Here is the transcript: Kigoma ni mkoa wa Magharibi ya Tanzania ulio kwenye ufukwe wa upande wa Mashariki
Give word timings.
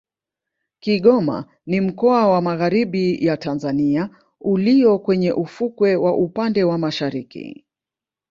Kigoma 0.79 1.45
ni 1.65 1.81
mkoa 1.81 2.27
wa 2.27 2.41
Magharibi 2.41 3.25
ya 3.25 3.37
Tanzania 3.37 4.09
ulio 4.41 4.99
kwenye 4.99 5.31
ufukwe 5.31 5.95
wa 5.95 6.13
upande 6.17 6.63
wa 6.63 6.77
Mashariki 6.77 7.65